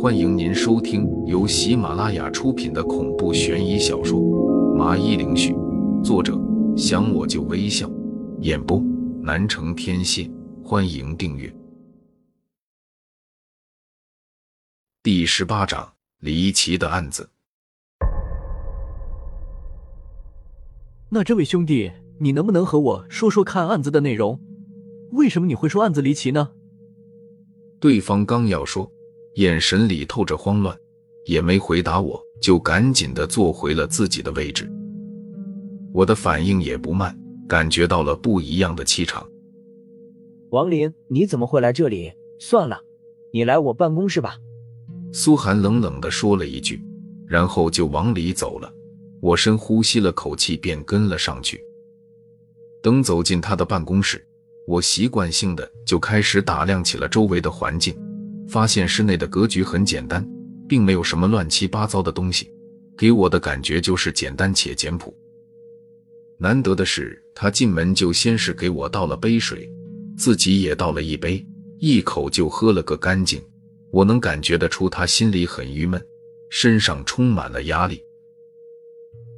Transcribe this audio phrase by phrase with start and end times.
[0.00, 4.18] 欢迎您收听由喜马拉雅出品的恐怖悬疑小说
[4.74, 5.54] 《麻衣灵絮》，
[6.02, 6.36] 作者
[6.76, 7.88] 想我就微笑，
[8.40, 8.82] 演播
[9.20, 10.28] 南城天蝎。
[10.64, 11.54] 欢迎订阅。
[15.04, 17.30] 第十八章：离奇的案子。
[21.10, 24.40] 那这位兄弟，你能不能和我说说看案子的内容？
[25.12, 26.50] 为什么你会说案子离奇呢？
[27.78, 28.90] 对方刚要说，
[29.34, 30.76] 眼神里透着慌乱，
[31.24, 34.70] 也没回答我，就赶紧的坐回了自己的位置。
[35.92, 39.26] 我的反应也不慢，感觉到了不一样的气场。
[40.50, 42.12] 王林，你怎么会来这里？
[42.38, 42.80] 算了，
[43.32, 44.36] 你来我办公室吧。
[45.12, 46.82] 苏寒冷冷的说了一句，
[47.26, 48.72] 然后就往里走了。
[49.20, 51.64] 我深呼吸了口气，便跟了上去。
[52.82, 54.26] 等走进他的办公室。
[54.64, 57.96] 我习惯性的就开始打量起了周围的环境，
[58.52, 60.22] 发现室内的格局很简单，
[60.68, 62.52] 并没有什么乱七八糟的东西，
[62.98, 65.16] 给我的感觉就是简单且简朴。
[66.36, 69.66] 难得的是，他进门就先是给我倒了杯水，
[70.18, 71.42] 自己也倒了一杯，
[71.78, 73.42] 一口就喝了个干净。
[73.90, 75.98] 我能感觉得出他心里很郁闷，
[76.50, 78.04] 身上充满了压力。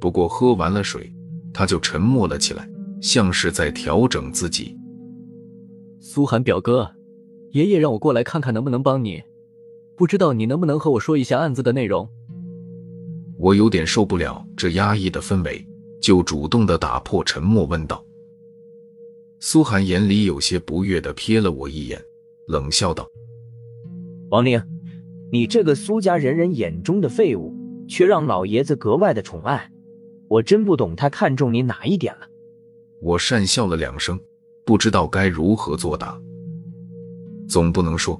[0.01, 1.09] 不过喝完了水，
[1.53, 2.69] 他就沉默了起来，
[3.01, 4.75] 像是在调整自己。
[6.01, 6.91] 苏寒表哥，
[7.55, 9.23] 爷爷让我过来看看能不能帮你，
[9.95, 12.05] 不知道你能不能和我说一下案子的内容。
[13.37, 15.65] 我有点受不了这压抑的氛围，
[16.01, 18.05] 就主动的打破沉默问道。
[19.39, 22.03] 苏寒眼里有些不悦的瞥了我一眼，
[22.47, 23.09] 冷笑道
[24.31, 24.61] ：“王宁，
[25.31, 27.55] 你这个苏家人人眼中的废物，
[27.87, 29.71] 却让老爷子格外的宠爱，
[30.27, 32.27] 我真不懂他看中你哪一点了。”
[32.99, 34.19] 我讪笑了两声。
[34.65, 36.19] 不知道该如何作答，
[37.47, 38.19] 总不能说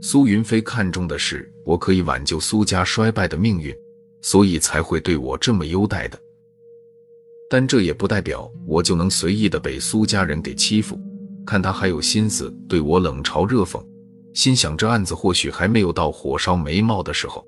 [0.00, 3.74] 苏云飞看中的是我可以挽救苏家衰败的命运，
[4.20, 6.18] 所以才会对我这么优待的。
[7.48, 10.98] 但这也不代表我就能随意的被苏家人给欺负。
[11.44, 13.80] 看他还有心思对我冷嘲热讽，
[14.34, 17.46] 心想这案子或许还没有到火烧眉毛的时候。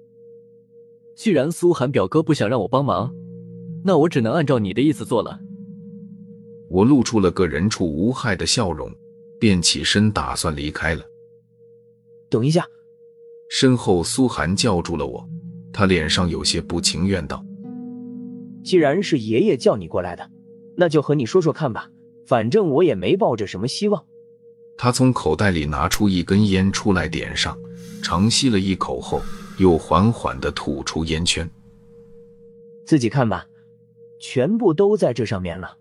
[1.16, 3.12] 既然苏寒表哥不想让我帮忙，
[3.84, 5.41] 那我只能按照你的意思做了。
[6.69, 8.88] 我露出了个人畜无害的笑容，
[9.41, 11.04] 便起身打算离开了。
[12.30, 12.66] 等一下，
[13.48, 15.28] 身后苏寒叫住了我，
[15.72, 17.44] 他脸上有些不情愿道
[18.62, 20.30] ：“既然是爷爷叫你过来的，
[20.76, 21.90] 那就和你说说看吧，
[22.26, 24.04] 反正我也没抱着什么希望。”
[24.76, 27.58] 他从口袋里拿出一根烟出来，点上，
[28.02, 29.20] 长吸了一口后，
[29.58, 31.48] 又缓缓的吐出烟圈。
[32.86, 33.46] 自己看吧，
[34.20, 35.76] 全部都在这上面了。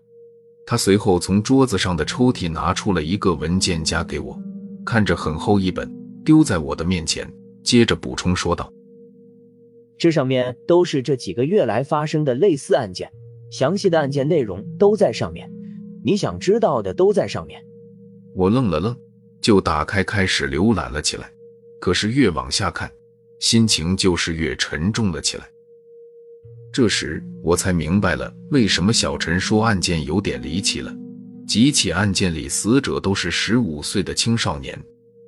[0.66, 4.38] 他随后从桌子上的抽屉拿出了一个文件夹给我，
[4.84, 5.90] 看着很厚一本，
[6.28, 7.26] 丢在我的面前，
[7.62, 8.70] 接着补充说道
[9.96, 13.10] ：“这上面都是这几个月来发生的类似案件，
[13.50, 15.50] 详细的案件内容都在上面，
[16.04, 17.64] 你想知道的都在上面。”
[18.36, 18.94] 我愣了愣，
[19.40, 21.32] 就打开开始浏览了起来。
[21.80, 22.92] 可是越往下看，
[23.38, 25.48] 心情就是越沉重了起来。
[26.70, 30.94] 这时我才明白了为什么小陈说案件有点离奇了。
[31.46, 34.78] 几起案件里死者都是十五岁的青少年，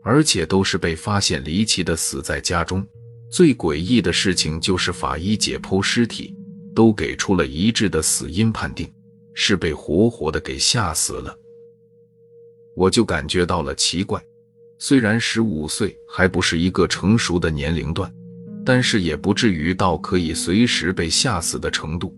[0.03, 2.87] 而且都是被发现离奇的死在家中。
[3.31, 6.35] 最诡异的事情就是法医解剖尸体，
[6.75, 8.93] 都给出了一致的死因判定，
[9.35, 11.37] 是被活活的给吓死了。
[12.75, 14.23] 我就感觉到了奇怪，
[14.79, 18.13] 虽然十五岁还不是一个成熟的年龄段。
[18.63, 22.15] 但是也不至于到可以随时被吓死的程度，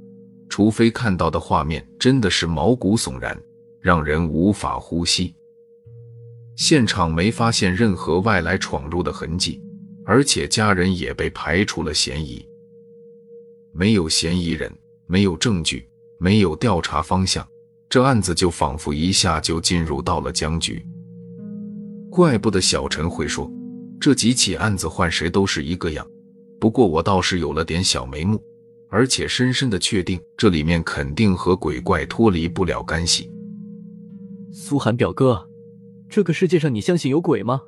[0.49, 3.41] 除非看到的画面真的是毛骨悚然，
[3.81, 5.33] 让人无法呼吸。
[6.57, 9.61] 现场没发现任何外来闯入的痕迹，
[10.05, 12.47] 而且家人也被排除了嫌疑。
[13.73, 14.71] 没有嫌疑人，
[15.07, 17.47] 没有证据，没有调查方向，
[17.89, 20.85] 这案子就仿佛一下就进入到了僵局。
[22.11, 23.51] 怪不得小陈会说，
[23.99, 26.07] 这几起案子换谁都是一个样。
[26.61, 28.41] 不过我倒是有了点小眉目，
[28.91, 33.33] 而且深深的确定这里面肯定和鬼怪脱离不了干系。
[34.53, 35.49] 苏寒表哥，
[36.13, 37.63] 这个世界上你相信有鬼吗？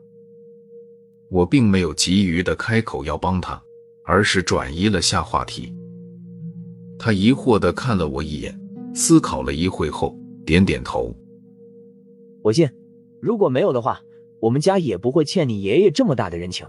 [1.31, 3.59] 我并没有急于的开口要帮他，
[4.05, 5.75] 而是转移了下话题。
[6.99, 8.55] 他疑惑的看了我一眼，
[8.95, 10.15] 思考了一会后
[10.45, 11.17] 点点头。
[12.43, 12.69] 我信，
[13.19, 13.99] 如果没有的话，
[14.41, 16.67] 我们家也不会欠你爷爷这么大的人情。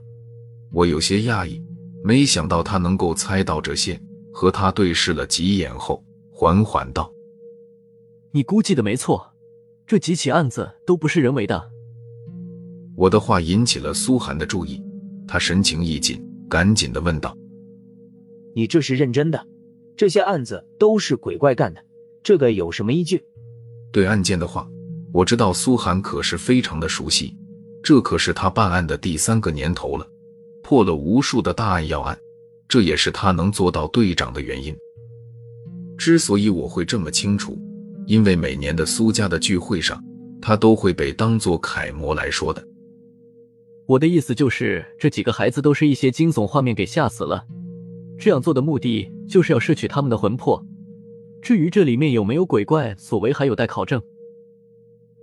[0.72, 1.62] 我有些讶异。
[2.06, 4.00] 没想到他能够猜到这些，
[4.32, 6.02] 和他对视了几眼后，
[6.32, 7.12] 缓缓道
[8.32, 9.34] ：“你估计的没错，
[9.88, 11.72] 这几起案子都不是人为的。”
[12.96, 14.82] 我的话引起了苏寒的注意，
[15.28, 17.36] 他神情一紧，赶紧的问道
[18.56, 19.46] ：“你这是认真的？
[19.98, 21.82] 这些案子都是鬼怪干的，
[22.24, 23.24] 这个有什么依据？”
[23.92, 24.68] 对案件的话，
[25.14, 27.36] 我知道苏寒可是非常的熟悉，
[27.84, 30.08] 这可是他办案的第三个年头了，
[30.64, 32.18] 破了无数的大案要案，
[32.68, 34.76] 这也是他能做到队长的原因。
[35.98, 37.58] 之所以我会这么清楚，
[38.06, 40.04] 因为每年的苏家的聚会上，
[40.42, 42.66] 他都会被当作楷模来说的。
[43.88, 47.46] 我的意思就是，这几个孩子都是一些惊悚画面给吓死了，
[48.18, 50.66] 这样做的目的就是要摄取他们的魂魄。
[51.42, 54.02] 至于这里面有没有鬼怪所为，还有待考证。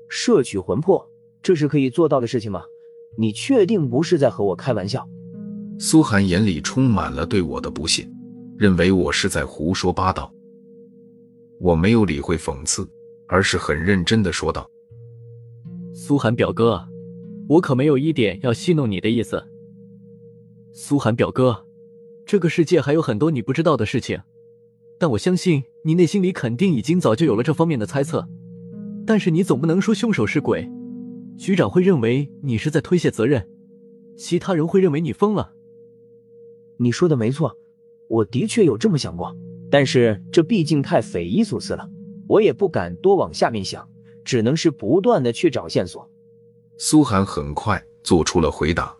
[0.08, 1.10] 摄取魂魄，
[1.42, 2.62] 这是可以做到的事情吗？
[3.18, 5.08] 你确定不是在和我开玩笑？
[5.78, 8.08] 苏寒眼里充满了对我的不信，
[8.56, 10.32] 认为我是在胡说八道。
[11.62, 12.84] 我没有理会讽刺，
[13.28, 14.68] 而是很认真的说道
[15.94, 16.88] ：“苏寒表哥，
[17.48, 19.40] 我可没有一点要戏弄你的意思。
[20.72, 21.64] 苏寒表哥，
[22.26, 24.20] 这个世界还有很多你不知道的事情，
[24.98, 28.26] 但我相信你内心里肯定已经早就有了这方面的猜测。
[29.06, 30.68] 但是你总不能说凶手是鬼，
[31.38, 33.48] 局长会认为你是在推卸责任，
[34.16, 35.52] 其他人会认为你疯了。
[36.78, 37.56] 你说的没错，
[38.08, 39.32] 我的确有这么想过。”
[39.72, 41.88] 但是这毕竟太匪夷所思了，
[42.28, 43.88] 我也不敢多往下面想，
[44.22, 46.06] 只能是不断的去找线索。
[46.76, 48.94] 苏寒很快做出了回答：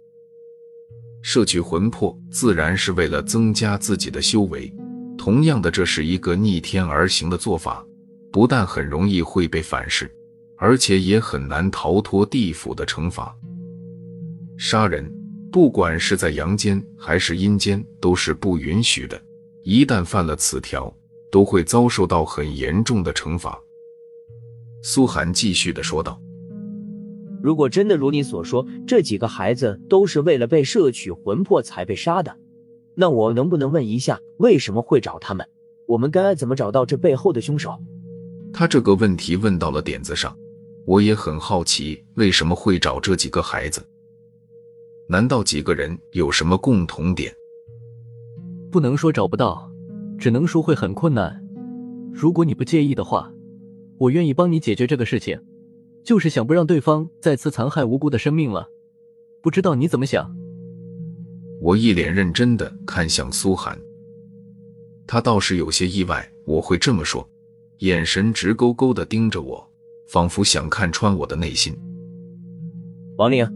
[1.21, 4.73] 摄取魂魄自然是为了增加自己的修为，
[5.19, 7.87] 同样的，这是一个逆天而行的做法，
[8.31, 10.11] 不但很容易会被反噬，
[10.57, 13.37] 而且也很难逃脱地府的惩罚。
[14.57, 15.13] 杀人，
[15.51, 19.21] 不管是在阳间还是阴间，都是不允许的。
[19.63, 20.93] 一旦犯了此条，
[21.31, 23.61] 都会遭受到很严重的惩罚。
[24.83, 26.21] 苏寒继续的说道
[27.41, 32.37] ：“如果真的如你所说，这几个孩子都是为了被摄取魂魄才被杀的，
[32.95, 35.47] 那我能不能问一下，为什么会找他们？
[35.87, 37.79] 我们该怎么找到这背后的凶手？”
[38.53, 40.37] 他这个问题问到了点子上，
[40.85, 43.81] 我也很好奇为什么会找这几个孩子？
[45.09, 47.35] 难道几个人有什么共同点？
[48.73, 49.71] 不能说找不到，
[50.19, 51.45] 只能说会很困难。
[52.11, 53.31] 如果你不介意的话，
[53.99, 55.39] 我愿意帮你解决这个事情，
[56.03, 58.67] 就是想不让对方再次残害无辜的生命了。
[59.43, 60.35] 不知道你怎么想？
[61.61, 63.79] 我一脸认真的看向苏寒，
[65.07, 67.29] 他倒是有些意外我会这么说，
[67.81, 69.71] 眼神直勾勾的盯着我，
[70.09, 71.77] 仿佛想看穿我的内心。
[73.19, 73.47] 王玲，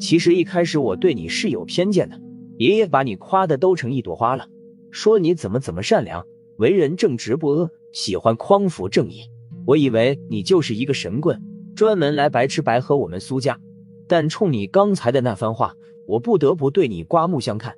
[0.00, 2.18] 其实一开始我对你是有偏见的，
[2.56, 4.48] 爷爷把你夸的都成一朵花了。
[4.94, 6.24] 说你怎么怎么善良，
[6.58, 9.22] 为人正直不阿，喜欢匡扶正义。
[9.66, 11.42] 我以为你就是一个神棍，
[11.74, 13.58] 专门来白吃白喝我们苏家。
[14.06, 15.74] 但冲你刚才的那番话，
[16.06, 17.74] 我不得不对你刮目相看。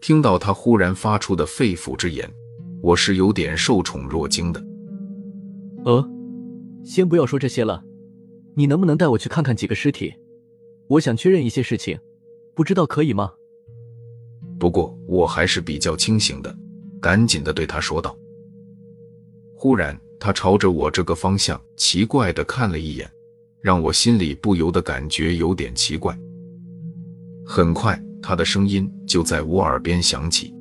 [0.00, 2.30] 听到他忽然发出的肺腑之言，
[2.80, 4.64] 我是有点受宠若惊的。
[5.84, 6.08] 呃，
[6.84, 7.82] 先不要说这些了，
[8.54, 10.14] 你能不能带我去看看几个尸体？
[10.86, 11.98] 我想确认一些事情，
[12.54, 13.32] 不知道可以吗？
[14.58, 16.56] 不过我还是比较清醒的，
[17.00, 18.16] 赶紧的对他说道。
[19.54, 23.10] 忽然，他朝着我这个方向奇怪的看了一眼，
[23.60, 26.16] 让我心里不由得感觉有点奇怪。
[27.44, 30.54] 很快，他的声音就在我耳边响起：“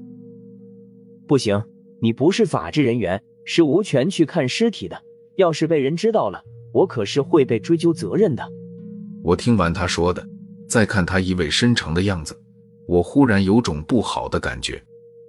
[1.27, 1.61] 不行，
[2.01, 5.01] 你不是法制人员，是无权去看尸体的。
[5.35, 8.47] 要是被人知道了，我可是会被追究责任的。”
[9.23, 10.25] 我听完他说的，
[10.67, 12.39] 再看他意味深长的样子。
[12.87, 14.81] 我忽然有种不好的感觉，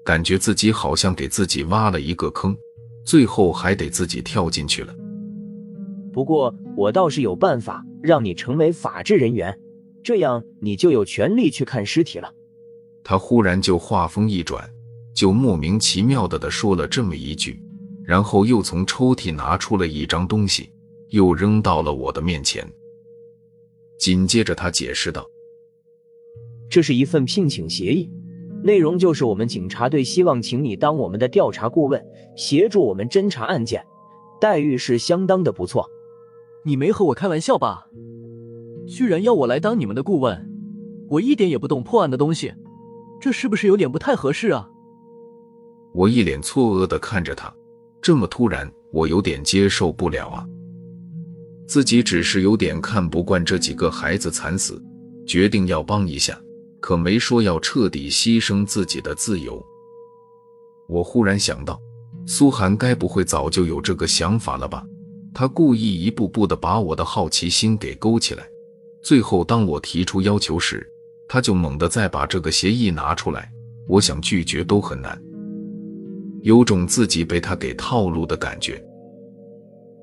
[0.04, 2.56] 感觉自己好像给自己挖了一个坑，
[3.04, 4.94] 最后还得自己跳进去了。
[6.12, 9.58] 不过我倒是有办法让你成为法制人员，
[10.02, 12.32] 这样你就有权利去看尸体了。
[13.04, 14.68] 他忽然就话锋一转，
[15.14, 17.62] 就莫名其妙的的说了这么一句，
[18.02, 20.70] 然后又从抽屉拿出了一张东西，
[21.10, 22.66] 又扔到了我的面前。
[23.98, 25.26] 紧接着他解释道。
[26.68, 28.10] 这是一份聘请协议，
[28.62, 32.04] 内容就是我们警察队希望请你当我们的调查顾问，
[32.36, 33.84] 协助我们侦查案件，
[34.40, 35.88] 待遇是相当的不错。
[36.64, 37.86] 你没和我开玩笑吧？
[38.88, 40.50] 居然要我来当你们的顾问？
[41.08, 42.52] 我一点也不懂破案的东西，
[43.20, 44.68] 这是不是有点不太合适啊？
[45.94, 47.54] 我一脸错愕的看着他，
[48.02, 50.44] 这么突然，我有点接受不了啊。
[51.68, 54.82] 自己只是有点看不惯这几个孩子惨死，
[55.26, 56.38] 决定要帮一下。
[56.86, 59.60] 可没说要彻底牺牲自己的自由。
[60.86, 61.80] 我忽然想到，
[62.28, 64.86] 苏寒该不会早就有这个想法了吧？
[65.34, 68.48] 他故意一步步的把我的好奇心给勾起来，
[69.02, 70.88] 最后当我提出要求时，
[71.26, 73.50] 他就猛地再把这个协议拿出来，
[73.88, 75.20] 我想拒绝都很难，
[76.42, 78.80] 有种自己被他给套路的感觉。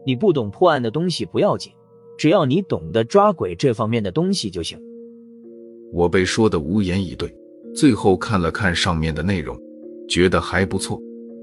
[0.06, 1.72] 你不懂破案的东西不要紧，
[2.18, 4.78] 只要你懂得抓鬼这方面的东西就行。
[5.94, 7.32] 我被说的无言以对，
[7.76, 9.56] 最后看了看上面的内容，
[10.10, 11.00] 觉得还不错，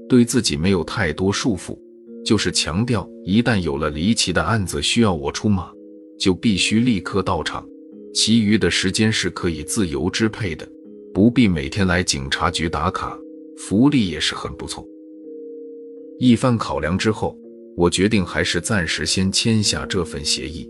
[0.09, 1.79] 对自己没有太多束缚，
[2.25, 5.71] 就是强调一旦有了离奇的案子需要我出马，
[6.19, 7.65] 就必须立刻到场。
[8.13, 10.67] 其余的时间是可以自由支配的，
[11.13, 13.17] 不必每天来警察局打卡，
[13.57, 14.85] 福利也是很不错。
[16.19, 17.37] 一番考量之后，
[17.77, 20.69] 我决定还是暂时先签下这份协议。